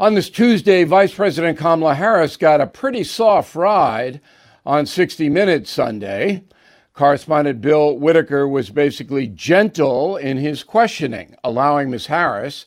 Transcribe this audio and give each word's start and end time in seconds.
on 0.00 0.14
this 0.14 0.30
Tuesday, 0.30 0.84
Vice 0.84 1.12
President 1.12 1.58
Kamala 1.58 1.94
Harris 1.94 2.36
got 2.36 2.60
a 2.60 2.66
pretty 2.66 3.02
soft 3.02 3.54
ride 3.56 4.20
on 4.64 4.86
60 4.86 5.28
Minutes 5.28 5.70
Sunday. 5.70 6.44
Correspondent 6.92 7.60
Bill 7.60 7.96
Whitaker 7.96 8.46
was 8.46 8.70
basically 8.70 9.26
gentle 9.26 10.16
in 10.16 10.36
his 10.36 10.62
questioning, 10.62 11.34
allowing 11.42 11.90
Ms. 11.90 12.06
Harris 12.06 12.66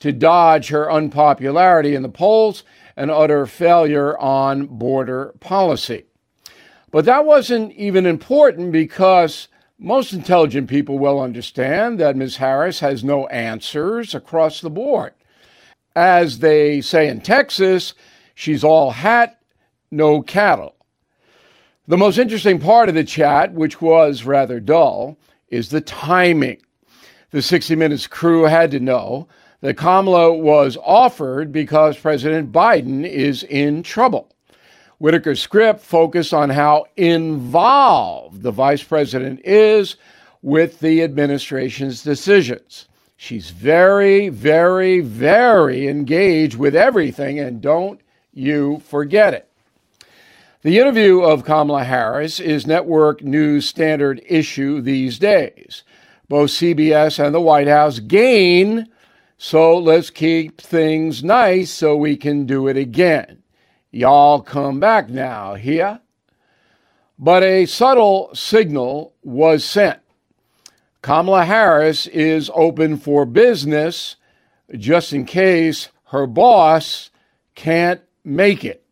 to 0.00 0.12
dodge 0.12 0.68
her 0.68 0.90
unpopularity 0.90 1.94
in 1.94 2.02
the 2.02 2.08
polls 2.08 2.64
and 2.96 3.10
utter 3.10 3.46
failure 3.46 4.18
on 4.18 4.66
border 4.66 5.34
policy. 5.38 6.04
But 6.90 7.04
that 7.04 7.24
wasn't 7.24 7.72
even 7.72 8.06
important 8.06 8.72
because 8.72 9.48
most 9.78 10.12
intelligent 10.12 10.68
people 10.68 10.98
will 10.98 11.20
understand 11.20 11.98
that 12.00 12.16
Ms. 12.16 12.36
Harris 12.36 12.80
has 12.80 13.02
no 13.02 13.26
answers 13.28 14.14
across 14.14 14.60
the 14.60 14.70
board. 14.70 15.12
As 15.94 16.38
they 16.38 16.80
say 16.80 17.08
in 17.08 17.20
Texas, 17.20 17.94
she's 18.34 18.64
all 18.64 18.90
hat, 18.90 19.40
no 19.90 20.22
cattle. 20.22 20.74
The 21.88 21.98
most 21.98 22.18
interesting 22.18 22.58
part 22.58 22.88
of 22.88 22.94
the 22.94 23.04
chat, 23.04 23.52
which 23.52 23.82
was 23.82 24.24
rather 24.24 24.60
dull, 24.60 25.18
is 25.48 25.68
the 25.68 25.80
timing. 25.80 26.62
The 27.30 27.42
60 27.42 27.76
Minutes 27.76 28.06
crew 28.06 28.44
had 28.44 28.70
to 28.70 28.80
know 28.80 29.28
that 29.60 29.76
Kamala 29.76 30.32
was 30.32 30.76
offered 30.82 31.52
because 31.52 31.98
President 31.98 32.52
Biden 32.52 33.06
is 33.06 33.42
in 33.44 33.82
trouble. 33.82 34.28
Whitaker's 34.98 35.42
script 35.42 35.80
focused 35.80 36.32
on 36.32 36.50
how 36.50 36.86
involved 36.96 38.42
the 38.42 38.52
vice 38.52 38.84
president 38.84 39.40
is 39.44 39.96
with 40.42 40.78
the 40.78 41.02
administration's 41.02 42.04
decisions. 42.04 42.86
She's 43.22 43.50
very, 43.50 44.30
very, 44.30 44.98
very 44.98 45.86
engaged 45.86 46.56
with 46.56 46.74
everything, 46.74 47.38
and 47.38 47.60
don't 47.60 48.00
you 48.34 48.82
forget 48.88 49.32
it. 49.32 49.48
The 50.62 50.80
interview 50.80 51.20
of 51.20 51.44
Kamala 51.44 51.84
Harris 51.84 52.40
is 52.40 52.66
network 52.66 53.22
news 53.22 53.64
standard 53.68 54.20
issue 54.26 54.80
these 54.80 55.20
days. 55.20 55.84
Both 56.28 56.50
CBS 56.50 57.24
and 57.24 57.32
the 57.32 57.40
White 57.40 57.68
House 57.68 58.00
gain, 58.00 58.88
so 59.38 59.78
let's 59.78 60.10
keep 60.10 60.60
things 60.60 61.22
nice 61.22 61.70
so 61.70 61.96
we 61.96 62.16
can 62.16 62.44
do 62.44 62.66
it 62.66 62.76
again. 62.76 63.44
Y'all 63.92 64.40
come 64.40 64.80
back 64.80 65.08
now, 65.08 65.54
here. 65.54 66.00
But 67.20 67.44
a 67.44 67.66
subtle 67.66 68.30
signal 68.34 69.14
was 69.22 69.64
sent. 69.64 70.01
Kamala 71.02 71.44
Harris 71.44 72.06
is 72.06 72.50
open 72.54 72.96
for 72.96 73.26
business 73.26 74.16
just 74.76 75.12
in 75.12 75.24
case 75.24 75.88
her 76.06 76.26
boss 76.28 77.10
can't 77.56 78.00
make 78.24 78.64
it. 78.64 78.84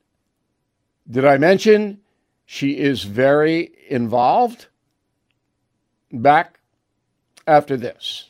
Did 1.08 1.24
I 1.24 1.38
mention 1.38 2.00
she 2.44 2.78
is 2.78 3.04
very 3.04 3.72
involved? 3.88 4.66
Back 6.12 6.58
after 7.46 7.76
this. 7.76 8.29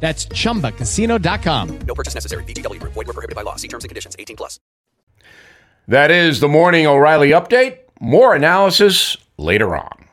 That's 0.00 0.26
ChumbaCasino.com. 0.26 1.78
No 1.86 1.94
purchase 1.94 2.14
necessary. 2.14 2.42
VGW. 2.44 2.80
Void 2.82 2.96
were 2.96 3.04
prohibited 3.04 3.36
by 3.36 3.42
law. 3.42 3.56
See 3.56 3.68
terms 3.68 3.84
and 3.84 3.90
conditions. 3.90 4.16
18 4.18 4.34
plus. 4.34 4.58
That 5.86 6.10
is 6.10 6.40
the 6.40 6.48
Morning 6.48 6.86
O'Reilly 6.86 7.30
Update. 7.30 7.78
More 8.00 8.34
analysis 8.34 9.16
later 9.36 9.76
on. 9.76 10.06